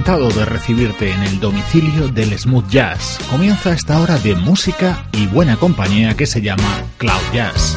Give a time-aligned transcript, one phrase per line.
[0.00, 3.18] Encantado de recibirte en el domicilio del smooth jazz.
[3.30, 7.76] Comienza esta hora de música y buena compañía que se llama Cloud Jazz.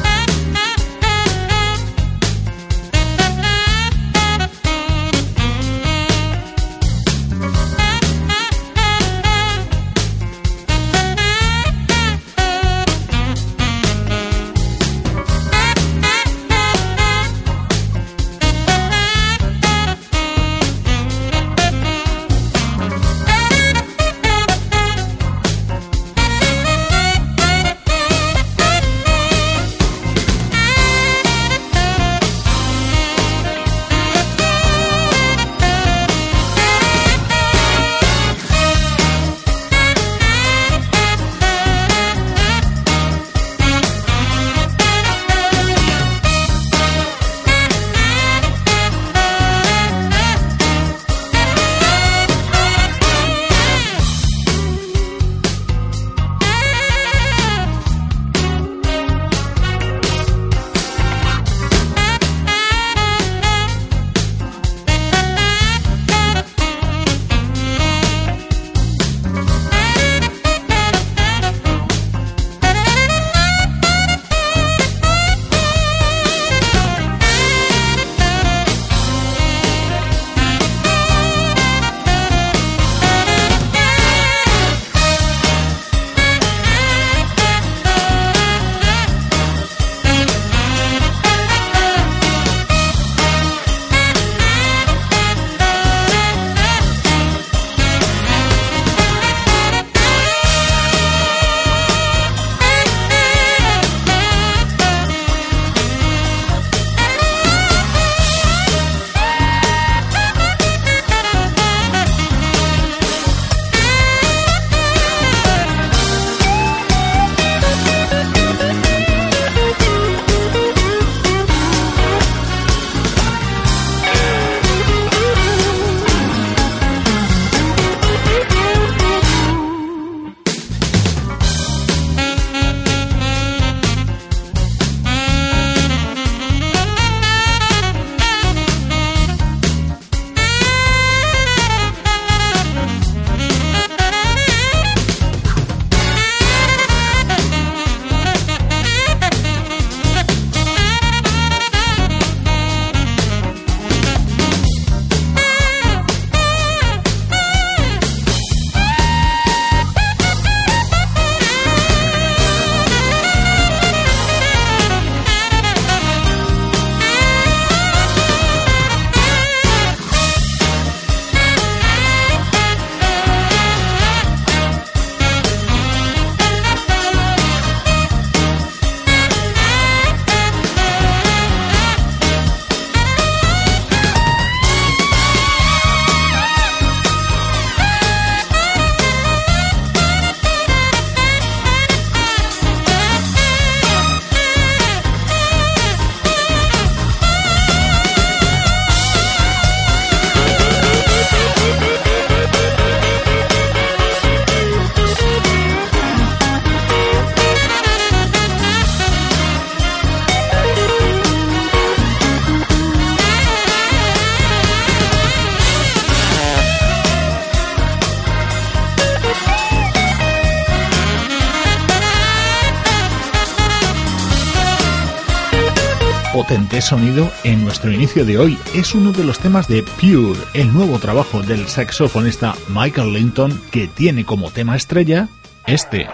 [226.80, 228.58] Sonido en nuestro inicio de hoy.
[228.74, 233.86] Es uno de los temas de Pure, el nuevo trabajo del saxofonista Michael Linton que
[233.86, 235.28] tiene como tema estrella
[235.66, 236.08] este.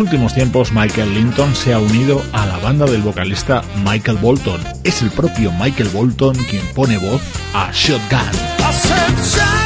[0.00, 4.60] Últimos tiempos Michael Linton se ha unido a la banda del vocalista Michael Bolton.
[4.84, 7.22] Es el propio Michael Bolton quien pone voz
[7.54, 9.65] a Shotgun.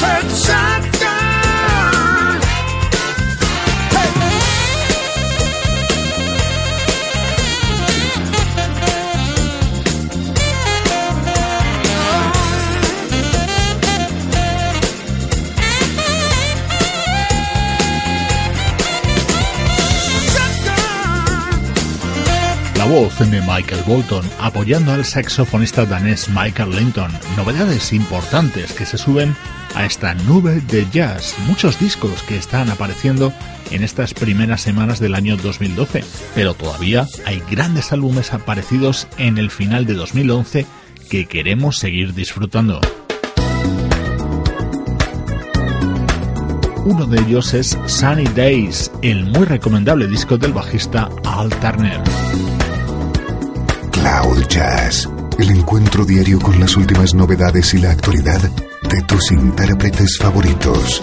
[0.00, 1.09] search and
[22.90, 27.12] de Michael Bolton apoyando al saxofonista danés Michael Linton.
[27.36, 29.36] Novedades importantes que se suben
[29.76, 31.36] a esta nube de jazz.
[31.46, 33.32] Muchos discos que están apareciendo
[33.70, 36.02] en estas primeras semanas del año 2012,
[36.34, 40.66] pero todavía hay grandes álbumes aparecidos en el final de 2011
[41.08, 42.80] que queremos seguir disfrutando.
[46.84, 52.00] Uno de ellos es Sunny Days, el muy recomendable disco del bajista Al Turner.
[54.00, 55.06] Cloud Jazz,
[55.38, 61.02] el encuentro diario con las últimas novedades y la actualidad de tus intérpretes favoritos.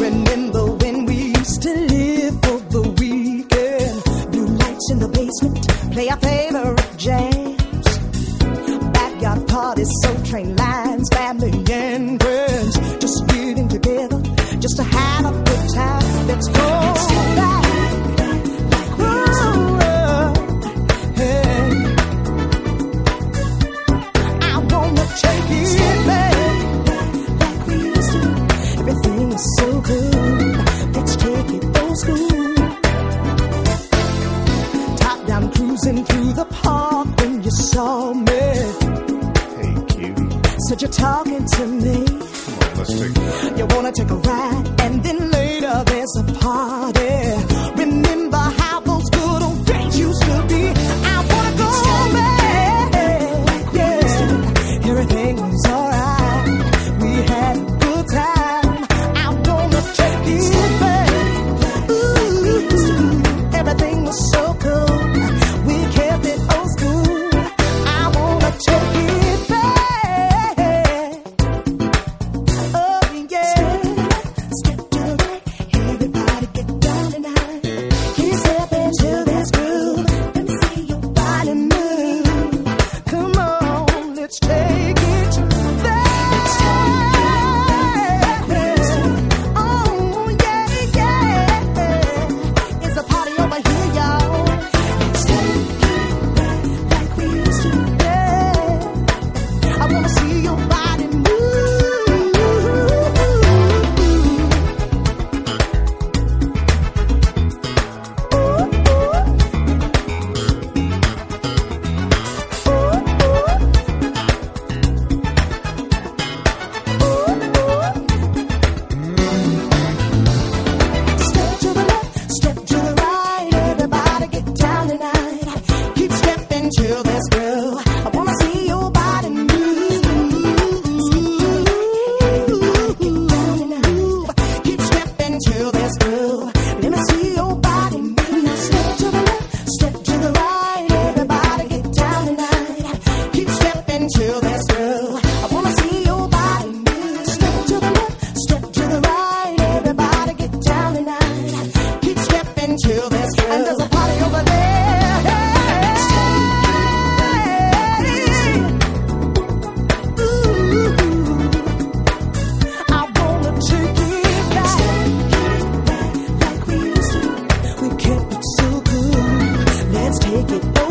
[40.88, 42.06] You're talking to me.
[42.06, 46.24] Come on, let's take You wanna take a ride, and then later there's a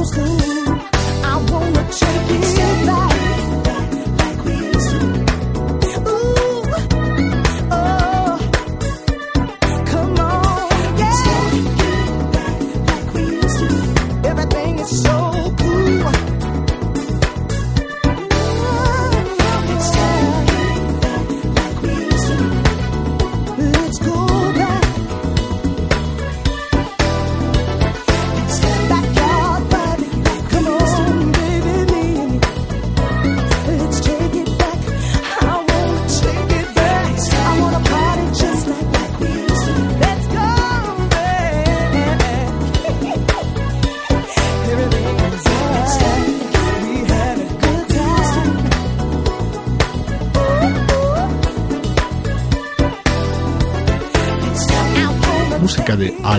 [0.06, 0.75] school.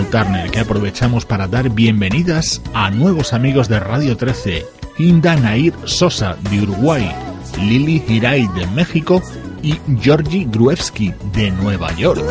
[0.08, 4.64] Alterner que aprovechamos para dar bienvenidas a nuevos amigos de Radio 13,
[4.96, 7.14] Inda Nair Sosa de Uruguay,
[7.60, 9.22] Lili Hirai de México
[9.62, 12.24] y Georgi Gruevski de Nueva York.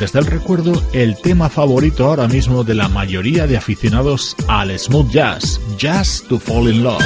[0.00, 5.10] Antes del recuerdo, el tema favorito ahora mismo de la mayoría de aficionados al smooth
[5.10, 7.04] jazz, Jazz to Fall in Love.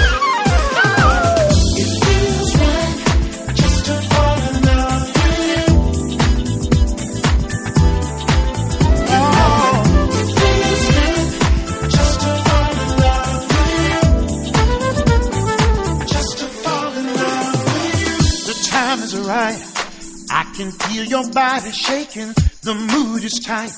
[21.14, 22.53] your body shaking.
[22.64, 23.74] The mood is tight.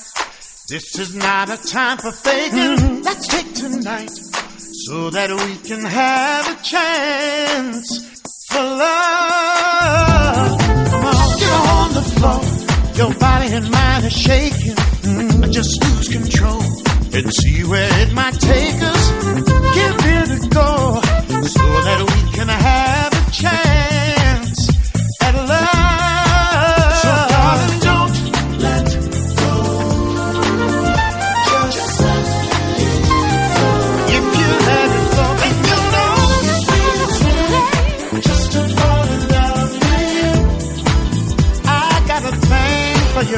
[0.69, 3.03] This is not a time for faking.
[3.03, 7.87] Let's take tonight so that we can have a chance
[8.47, 10.57] for love.
[10.87, 12.39] Come on, get on the floor.
[12.95, 14.75] Your body and mind are shaking.
[15.03, 16.61] Mm, just lose control
[17.11, 19.11] and see where it might take us.
[19.75, 21.01] Give it a go
[21.43, 23.96] so that we can have a chance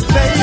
[0.01, 0.38] you, baby.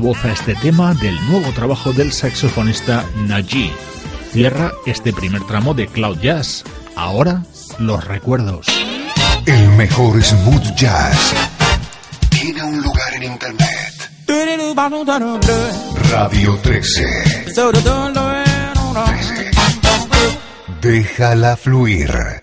[0.00, 3.70] Voz a este tema del nuevo trabajo del saxofonista Najee.
[4.32, 6.64] Cierra este primer tramo de Cloud Jazz.
[6.96, 7.42] Ahora,
[7.78, 8.66] los recuerdos.
[9.46, 11.34] El mejor smooth jazz
[12.30, 14.10] tiene un lugar en internet.
[16.10, 17.42] Radio 13.
[17.42, 17.52] 13.
[20.80, 22.39] Déjala fluir.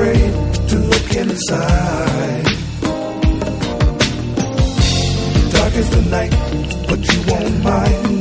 [0.00, 2.44] afraid to look inside.
[5.52, 8.19] Dark is the night, but you won't mind.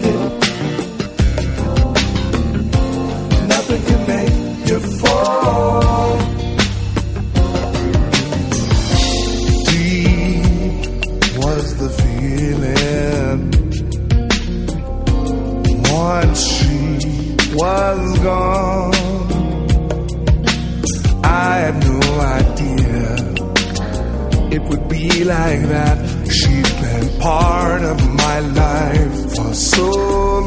[25.23, 25.97] like that.
[26.31, 29.89] She's been part of my life for so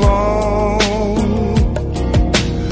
[0.06, 0.80] long.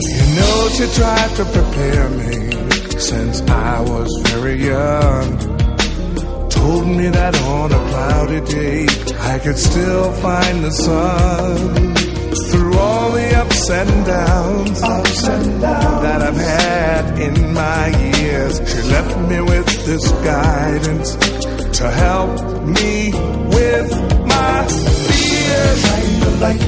[0.00, 5.50] You know, she tried to prepare me since I was very young
[6.60, 8.86] told me that on a cloudy day
[9.32, 11.56] I could still find the sun
[12.50, 18.54] through all the ups and downs, ups and downs that I've had in my years.
[18.70, 21.39] She left me with this guidance
[21.80, 22.30] to help
[22.66, 23.10] me
[23.56, 23.90] with
[24.26, 25.80] my fears.
[25.88, 26.64] Find the light,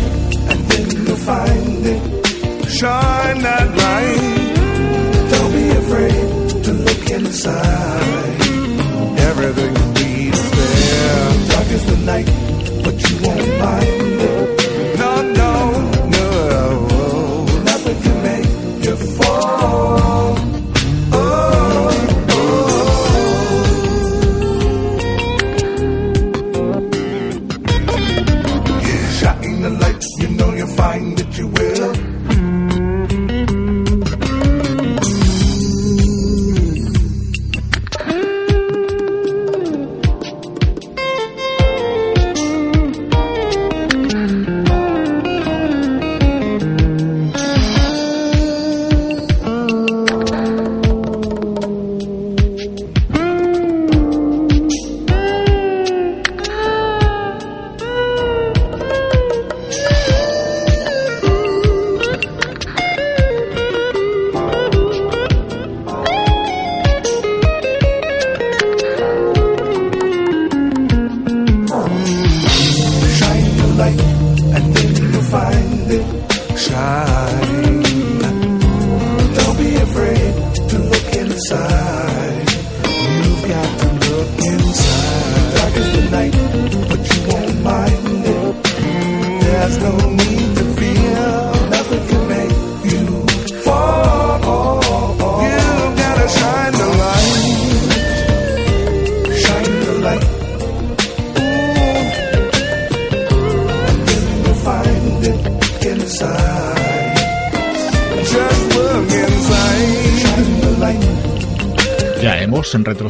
[0.51, 2.03] and then you'll find it.
[2.71, 4.53] Shine that light.
[5.33, 8.41] Don't be afraid to look inside.
[9.29, 11.49] Everything you need is there.
[11.53, 12.29] Dark is the night,
[12.85, 14.32] but you won't mind it.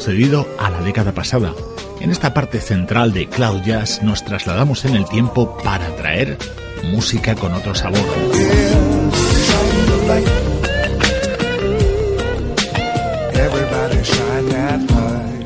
[0.03, 1.55] Retrocedido a la década pasada.
[2.01, 6.37] En esta parte central de Cloud Jazz nos trasladamos en el tiempo para traer
[6.83, 8.01] música con otro sabor.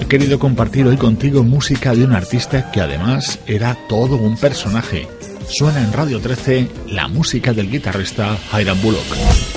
[0.01, 5.07] He querido compartir hoy contigo música de un artista que además era todo un personaje.
[5.49, 9.56] Suena en Radio 13 la música del guitarrista Hiram Bullock.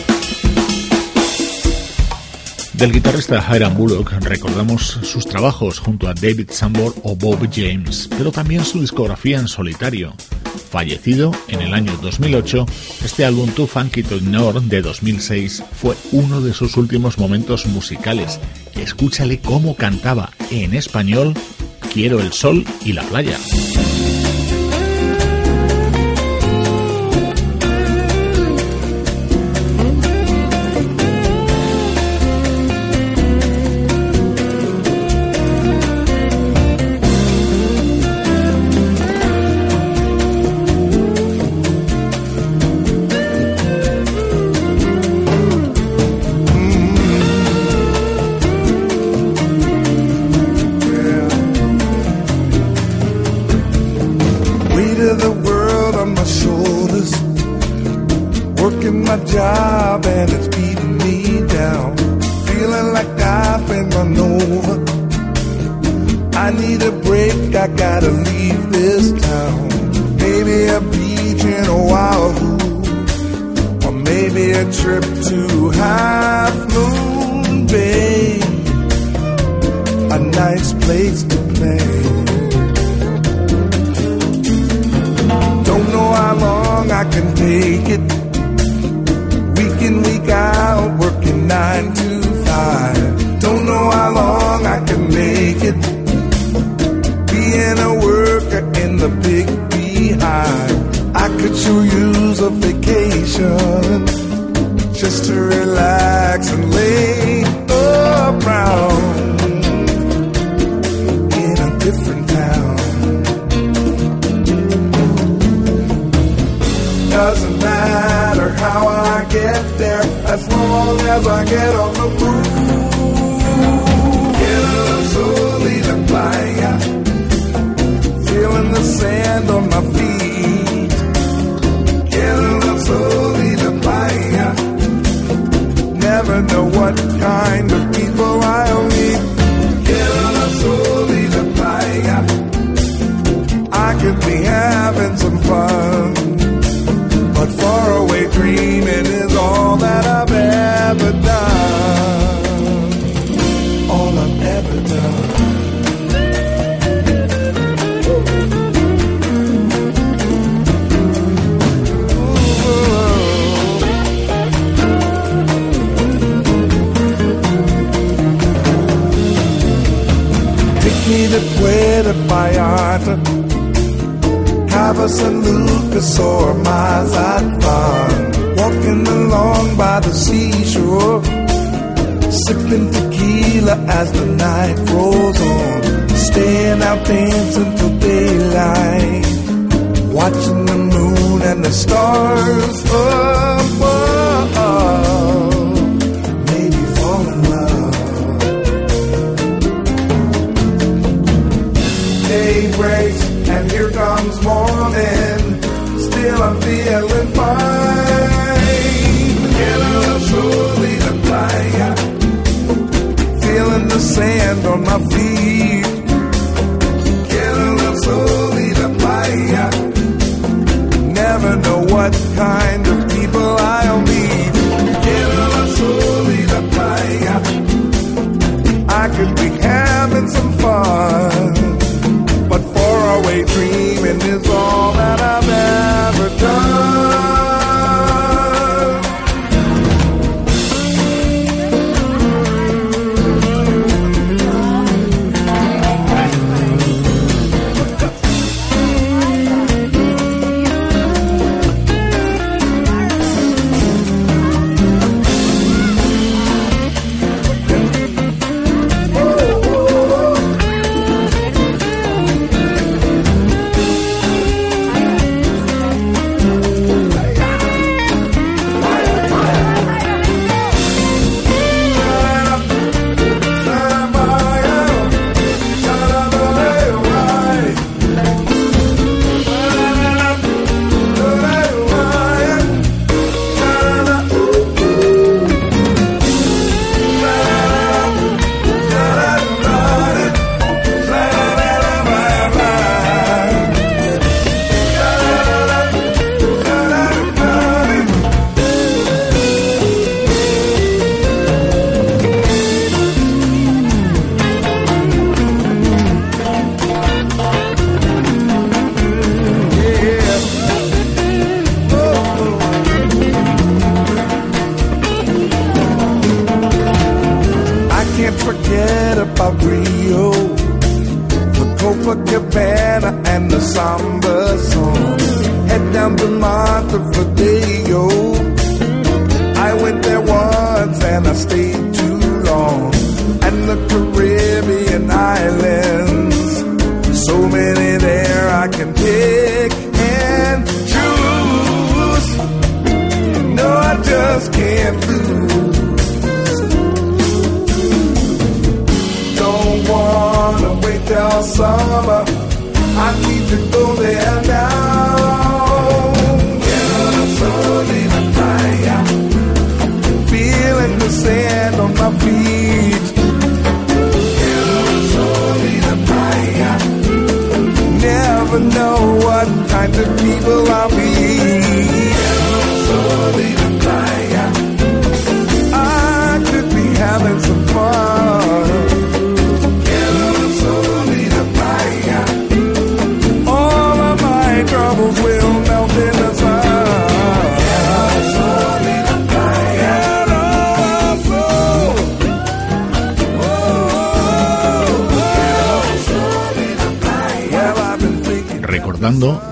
[2.79, 8.31] Del guitarrista Hiram Bullock recordamos sus trabajos junto a David Sambor o Bob James, pero
[8.31, 10.15] también su discografía en solitario.
[10.71, 12.65] Fallecido en el año 2008,
[13.03, 18.39] este álbum Too Funky to Ignore de 2006 fue uno de sus últimos momentos musicales.
[18.75, 21.33] Escúchale cómo cantaba en español
[21.93, 23.37] Quiero el sol y la playa.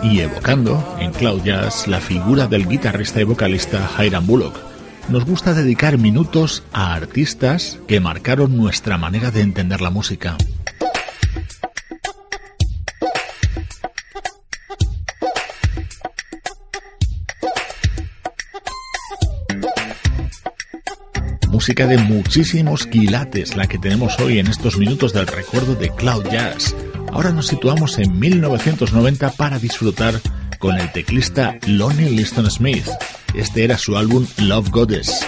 [0.03, 4.55] Y evocando en Cloud Jazz la figura del guitarrista y vocalista Hiram Bullock.
[5.09, 10.37] Nos gusta dedicar minutos a artistas que marcaron nuestra manera de entender la música.
[21.49, 26.25] música de muchísimos quilates, la que tenemos hoy en estos minutos del recuerdo de Cloud
[26.29, 26.75] Jazz.
[27.17, 30.21] Ahora nos situamos en 1990 para disfrutar
[30.59, 32.85] con el teclista Lonnie Liston Smith.
[33.33, 35.25] Este era su álbum Love Goddess.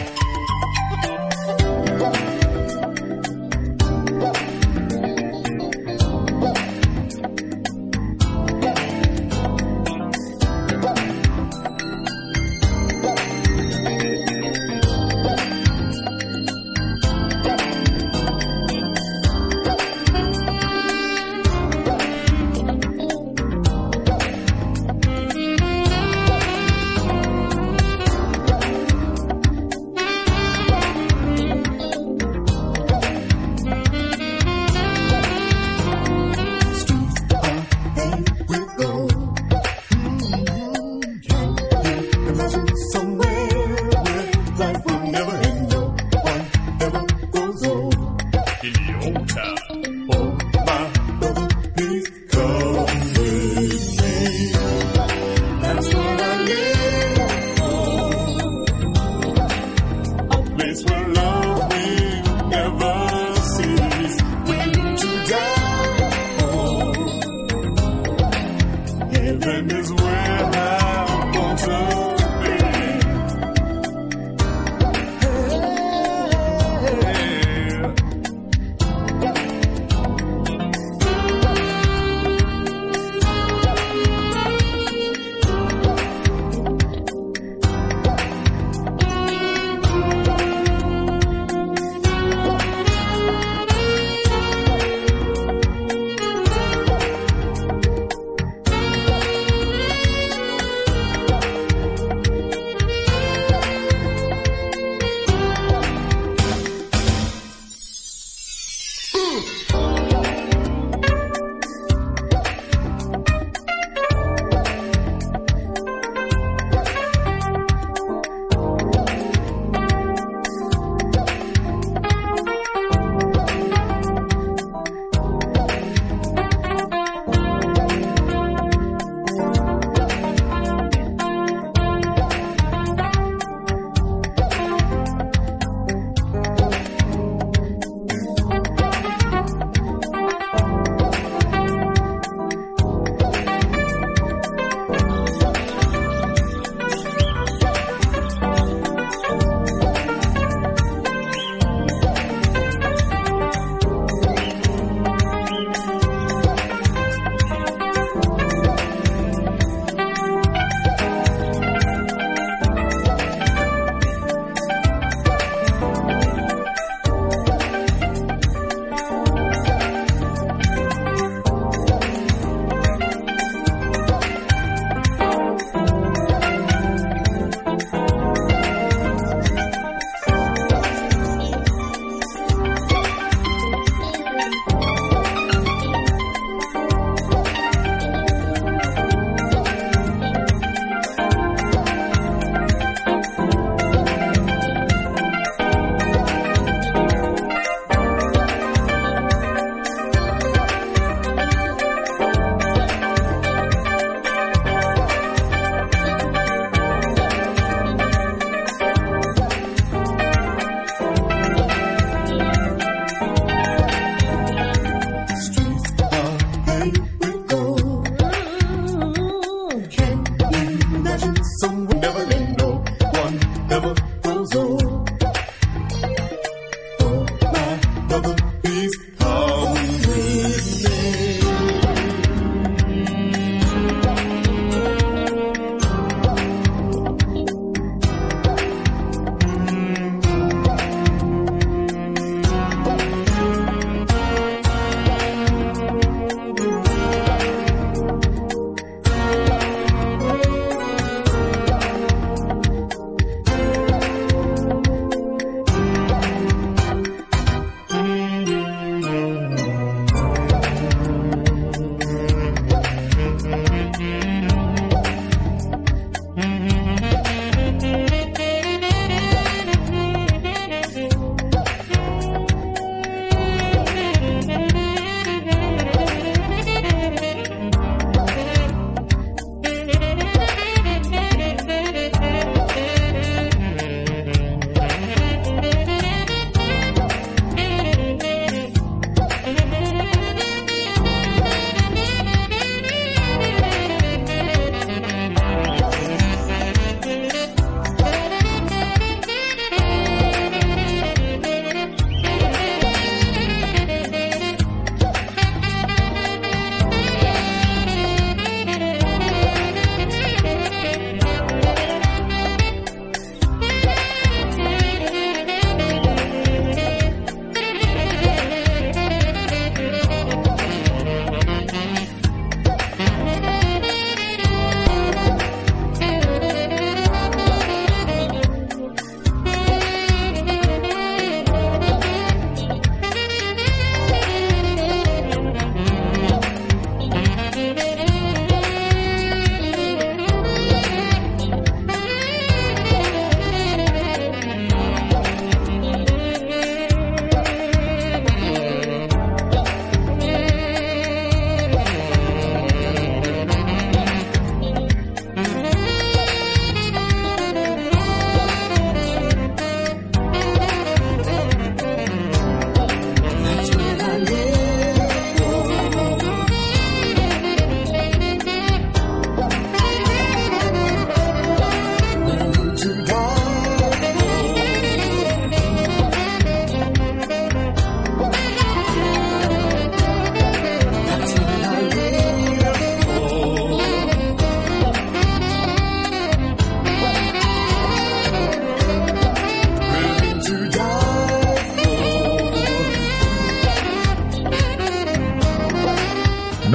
[55.70, 56.09] Soy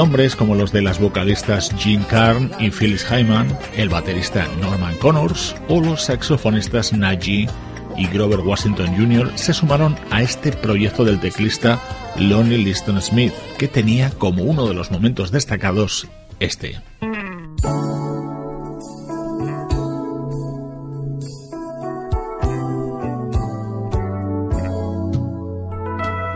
[0.04, 5.56] Nombres como los de las vocalistas Jean Carn y Phyllis Hyman, el baterista Norman Connors
[5.66, 7.48] o los saxofonistas Najee
[7.96, 9.32] y Grover Washington Jr.
[9.34, 11.80] se sumaron a este proyecto del teclista
[12.18, 16.06] Lonnie Liston Smith, que tenía como uno de los momentos destacados
[16.38, 16.82] este.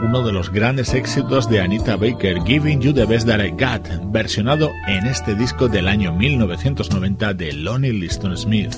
[0.09, 4.11] Uno de los grandes éxitos de Anita Baker, Giving You the Best That I Got,
[4.11, 8.75] versionado en este disco del año 1990 de Lonnie Liston Smith.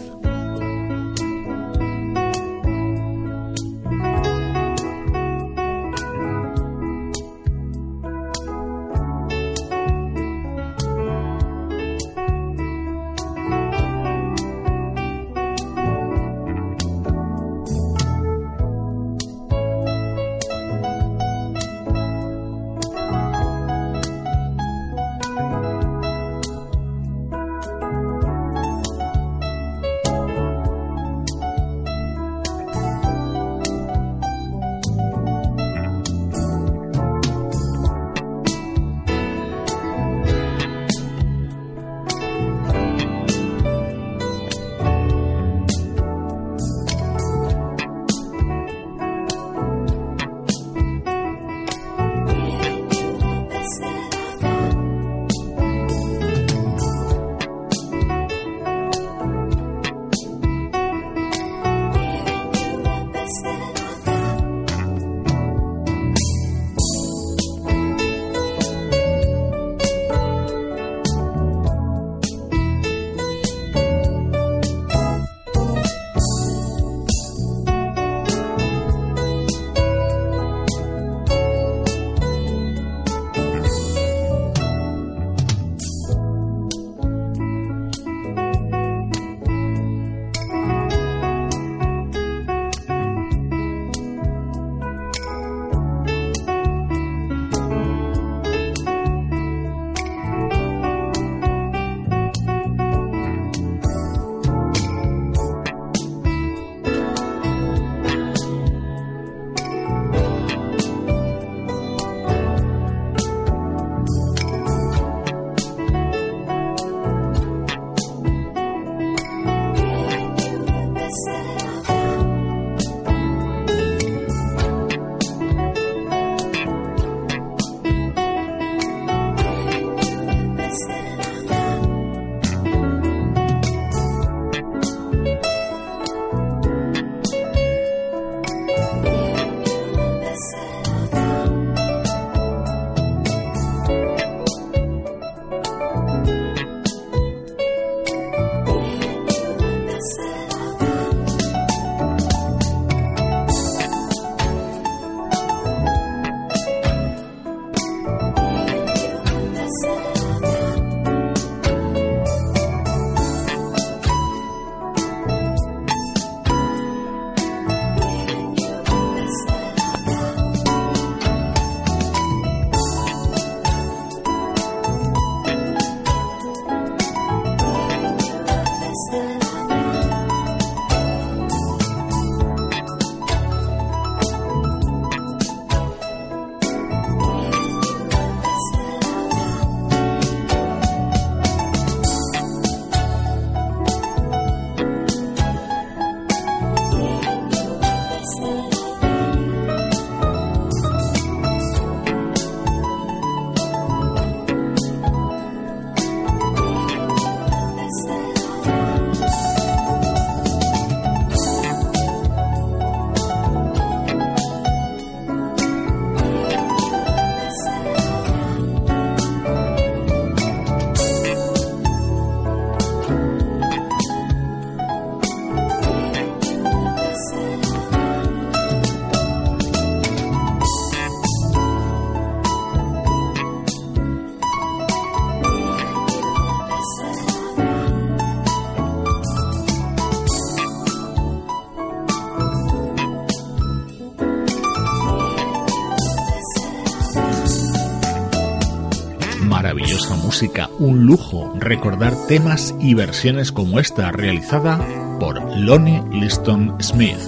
[250.78, 254.78] Un lujo recordar temas y versiones como esta realizada
[255.18, 257.18] por Lonnie Liston Smith,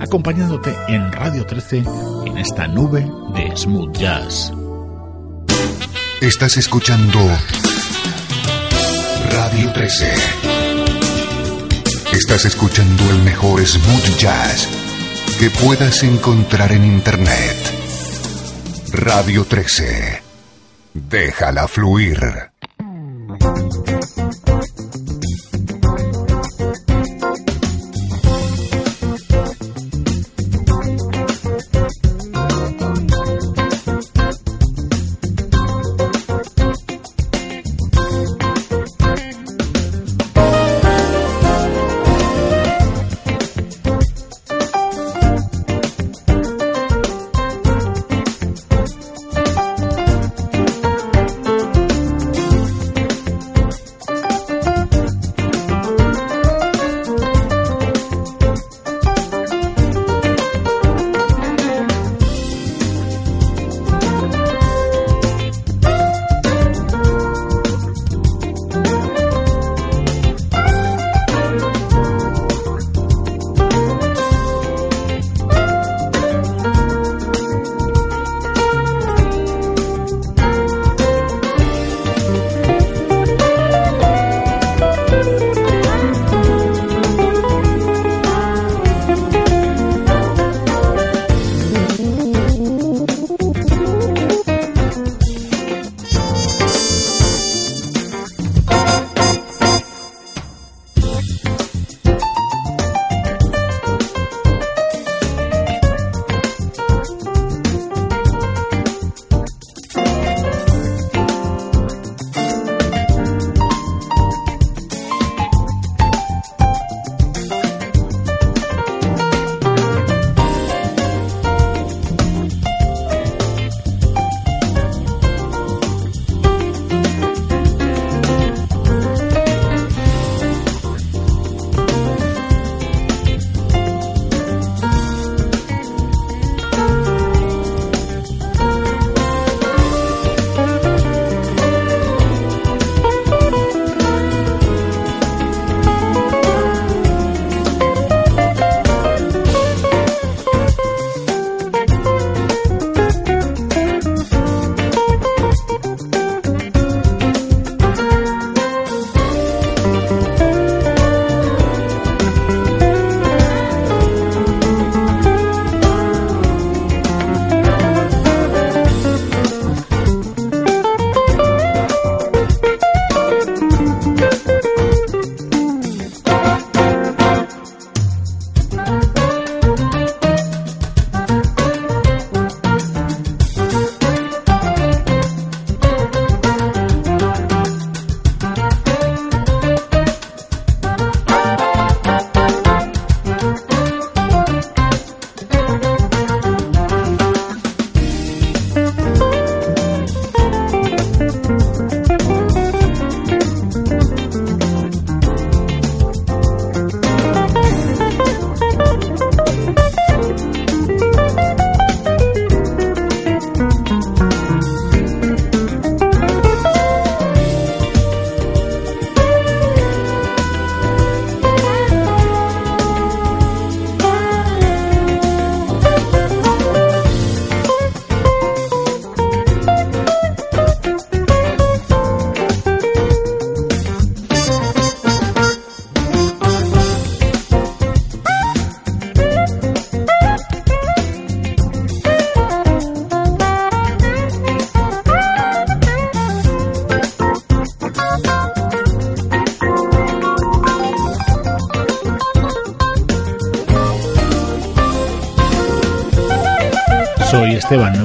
[0.00, 1.84] acompañándote en Radio 13
[2.24, 4.50] en esta nube de smooth jazz.
[6.22, 7.18] Estás escuchando
[9.30, 10.14] Radio 13.
[12.12, 14.68] Estás escuchando el mejor smooth jazz
[15.38, 17.56] que puedas encontrar en Internet.
[18.90, 20.22] Radio 13.
[20.94, 22.53] Déjala fluir.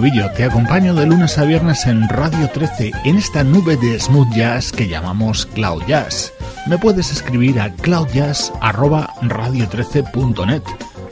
[0.09, 0.31] Novillo.
[0.31, 4.71] Te acompaño de lunes a viernes en Radio 13 en esta nube de smooth jazz
[4.71, 6.33] que llamamos Cloud Jazz.
[6.67, 10.63] Me puedes escribir a cloudjazz@radio13.net,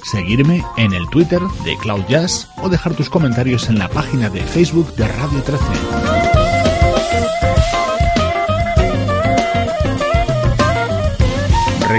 [0.03, 4.41] seguirme en el Twitter de Cloud Jazz o dejar tus comentarios en la página de
[4.41, 6.56] Facebook de Radio 13.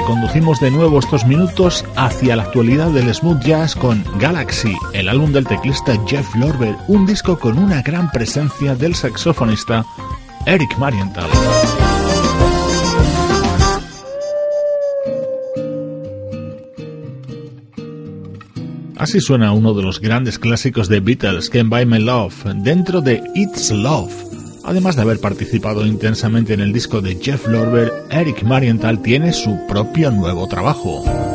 [0.08, 5.32] Reconducimos de nuevo estos minutos hacia la actualidad del smooth jazz con Galaxy, el álbum
[5.32, 9.84] del teclista Jeff Lorber, un disco con una gran presencia del saxofonista
[10.46, 11.28] Eric Marienthal.
[18.96, 23.22] Así suena uno de los grandes clásicos de Beatles, Can't Buy My Love, dentro de
[23.34, 24.28] It's Love
[24.68, 29.58] Además de haber participado intensamente en el disco de Jeff Lorber, Eric Marienthal tiene su
[29.66, 31.27] propio nuevo trabajo.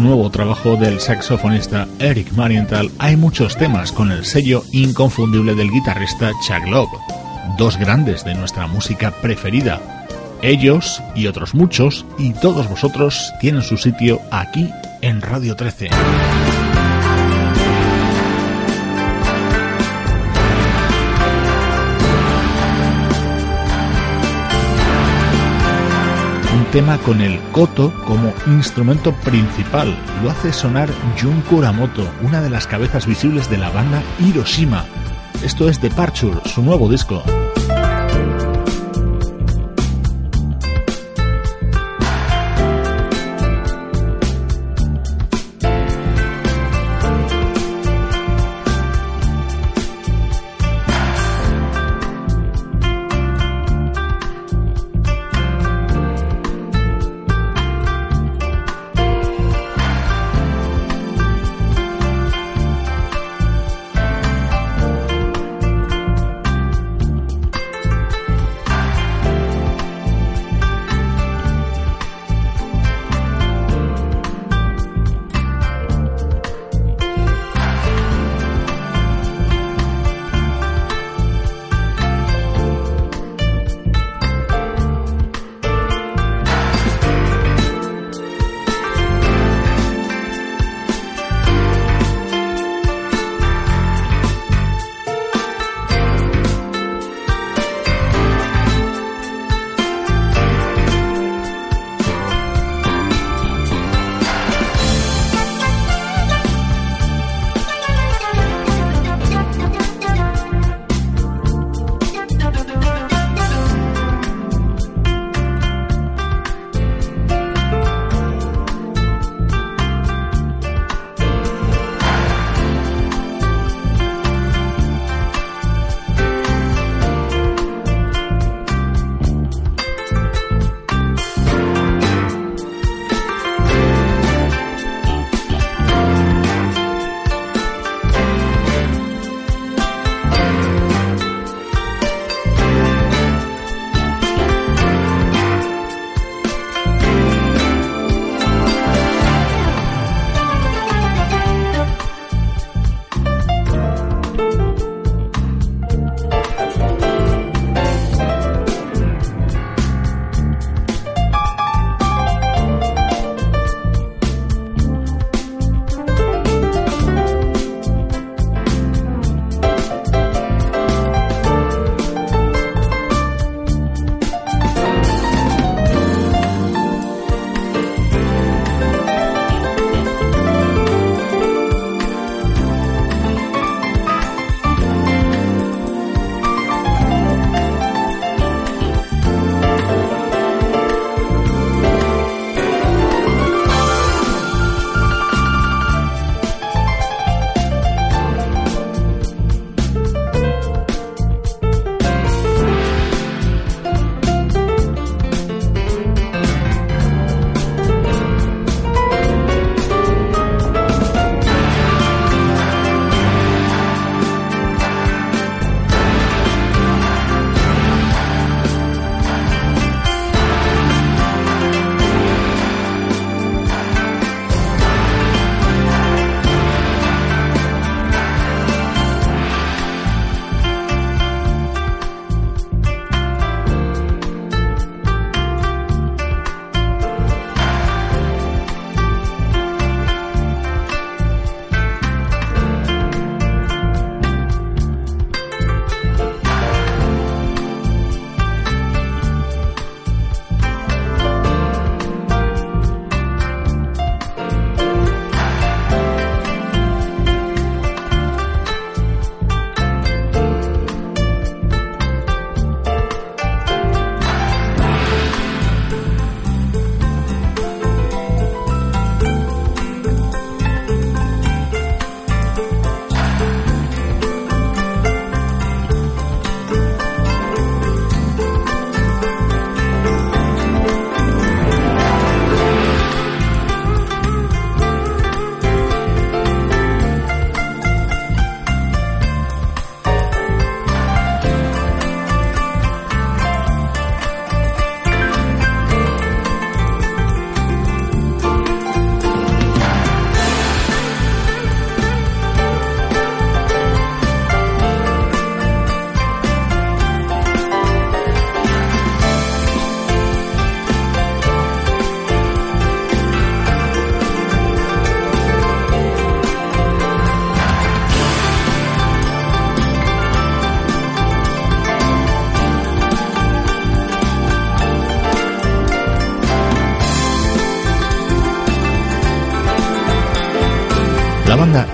[0.00, 6.32] Nuevo trabajo del saxofonista Eric Marienthal hay muchos temas con el sello inconfundible del guitarrista
[6.46, 6.90] Chuck Love,
[7.56, 10.06] dos grandes de nuestra música preferida.
[10.42, 14.70] Ellos y otros muchos y todos vosotros tienen su sitio aquí
[15.00, 15.90] en Radio 13.
[26.72, 29.96] Tema con el koto como instrumento principal.
[30.22, 30.90] Lo hace sonar
[31.20, 34.84] Jun Kuramoto, una de las cabezas visibles de la banda Hiroshima.
[35.42, 37.22] Esto es Departure, su nuevo disco.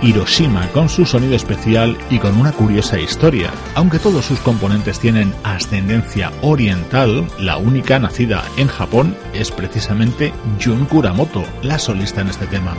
[0.05, 3.50] Hiroshima con su sonido especial y con una curiosa historia.
[3.74, 10.84] Aunque todos sus componentes tienen ascendencia oriental, la única nacida en Japón es precisamente Jun
[10.84, 12.76] Kuramoto, la solista en este tema.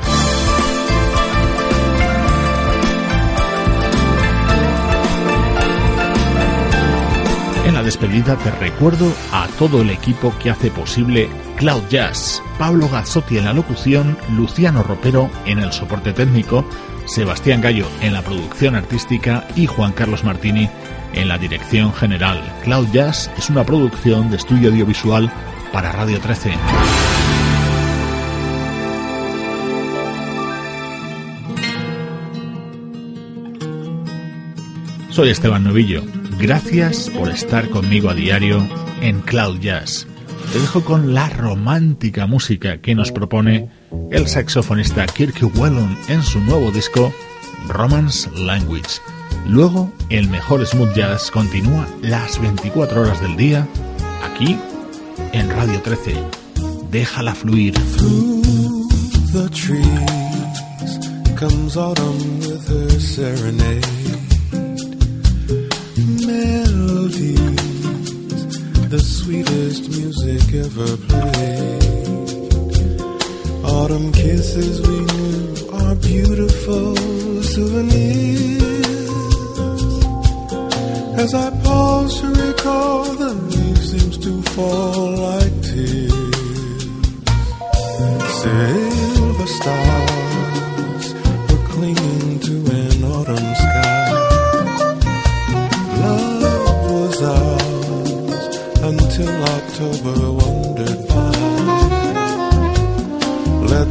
[7.66, 12.88] En la despedida te recuerdo a todo el equipo que hace posible Cloud Jazz, Pablo
[12.88, 16.64] Gazzotti en la locución, Luciano Ropero en el soporte técnico,
[17.06, 20.70] Sebastián Gallo en la producción artística y Juan Carlos Martini
[21.14, 22.42] en la dirección general.
[22.64, 25.32] Cloud Jazz es una producción de estudio audiovisual
[25.72, 26.52] para Radio 13.
[35.10, 36.04] Soy Esteban Novillo.
[36.38, 38.68] Gracias por estar conmigo a diario
[39.02, 40.08] en Cloud Jazz.
[40.52, 43.70] Te dejo con la romántica música que nos propone
[44.12, 47.14] el saxofonista Kirk Whelan en su nuevo disco
[47.68, 49.02] Romance Language.
[49.48, 53.68] Luego, el mejor smooth jazz continúa las 24 horas del día
[54.24, 54.58] aquí
[55.34, 56.16] en Radio 13.
[56.92, 57.74] Déjala fluir.
[63.16, 64.25] the
[69.00, 72.26] sweetest music ever played.
[73.66, 76.96] Autumn kisses we knew are beautiful
[77.44, 78.66] souvenirs.
[81.18, 86.12] As I pause to recall, the leaves seems to fall like tears.
[88.40, 90.15] Silver stars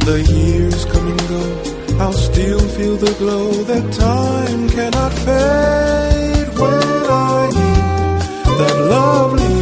[0.05, 1.43] the years come and go,
[1.99, 9.54] I'll still feel the glow that time cannot fade when I hear that lovely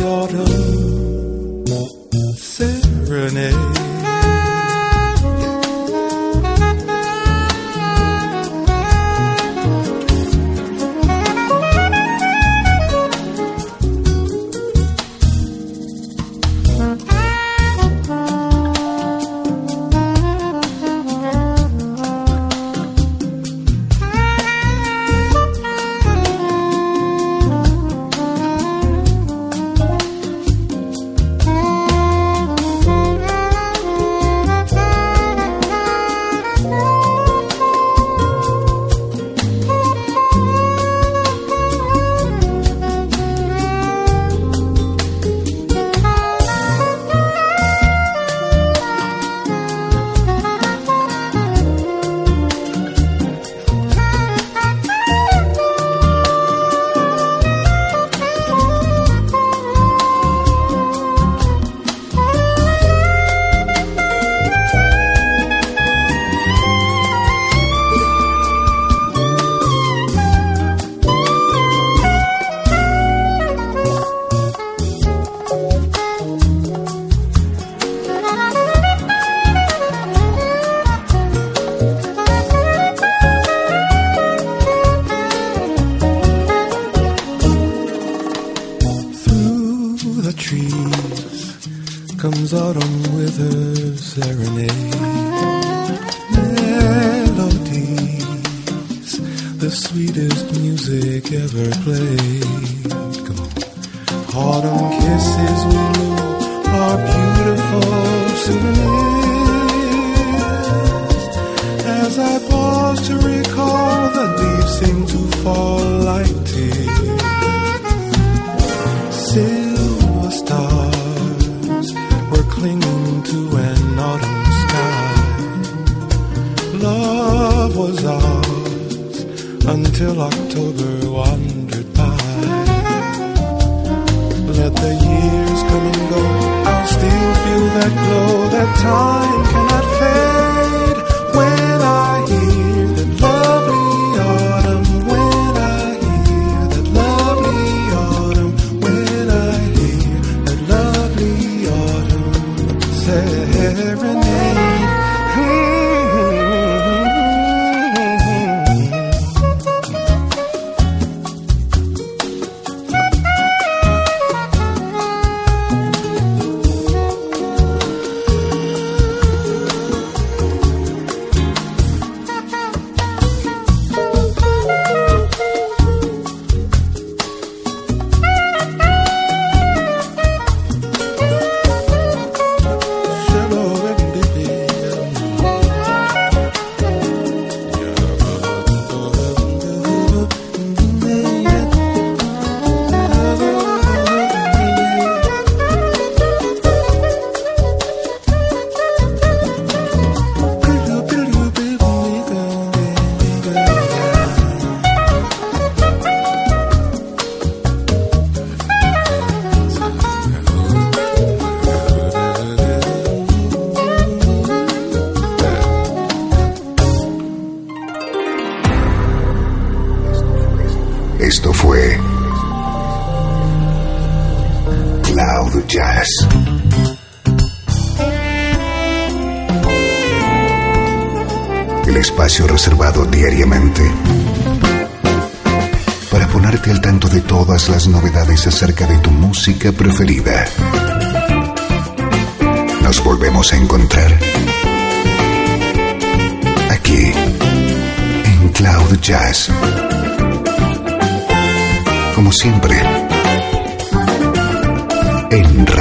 [255.34, 255.73] en